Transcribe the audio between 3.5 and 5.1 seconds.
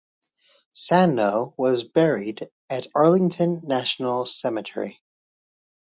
National Cemetery.